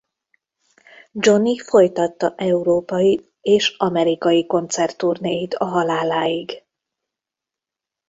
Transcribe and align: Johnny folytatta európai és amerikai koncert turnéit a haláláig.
Johnny 1.13 1.57
folytatta 1.59 2.33
európai 2.37 3.29
és 3.41 3.69
amerikai 3.77 4.45
koncert 4.45 4.97
turnéit 4.97 5.53
a 5.53 5.65
haláláig. 5.65 6.63